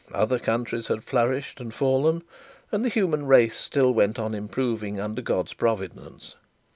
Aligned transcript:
Other 0.11 0.39
countries 0.39 0.87
had 0.87 1.03
flourished 1.03 1.59
and 1.61 1.71
fallen, 1.71 2.23
and 2.71 2.83
the 2.83 2.89
human 2.89 3.27
race 3.27 3.55
still 3.55 3.93
went 3.93 4.17
on 4.17 4.33
improving 4.33 4.99
under 4.99 5.21
God's 5.21 5.53
providence. 5.53 6.37